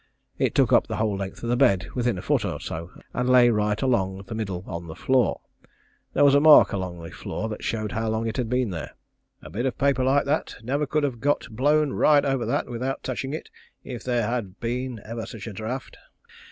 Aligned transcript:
It 0.39 0.55
took 0.55 0.73
up 0.73 0.87
the 0.87 0.95
whole 0.95 1.15
length 1.15 1.43
of 1.43 1.49
the 1.49 1.55
bed 1.55 1.91
within 1.93 2.17
a 2.17 2.23
foot 2.23 2.43
or 2.43 2.59
so, 2.59 2.89
and 3.13 3.29
lay 3.29 3.51
right 3.51 3.79
along 3.79 4.23
the 4.25 4.33
middle 4.33 4.63
on 4.65 4.87
the 4.87 4.95
floor. 4.95 5.41
There 6.13 6.23
was 6.25 6.33
a 6.33 6.39
mark 6.39 6.73
along 6.73 6.99
the 7.03 7.11
floor 7.11 7.47
that 7.49 7.63
showed 7.63 7.91
how 7.91 8.09
long 8.09 8.25
it 8.25 8.37
had 8.37 8.49
been 8.49 8.71
there. 8.71 8.95
A 9.43 9.51
bit 9.51 9.67
of 9.67 9.77
paper 9.77 10.03
like 10.03 10.25
that 10.25 10.55
never 10.63 10.87
could 10.87 11.03
have 11.03 11.19
got 11.19 11.49
blown 11.51 11.91
light 11.99 12.25
over 12.25 12.47
that 12.47 12.67
without 12.67 13.03
touching 13.03 13.31
it 13.31 13.51
if 13.83 14.03
there 14.03 14.25
had 14.25 14.59
been 14.59 14.99
ever 15.05 15.27
such 15.27 15.45
a 15.45 15.53
draught. 15.53 15.95